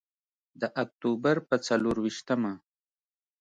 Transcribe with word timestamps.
د 0.61 0.63
اکتوبر 0.83 1.35
په 1.49 1.55
څلور 1.67 1.95
ویشتمه. 1.99 2.53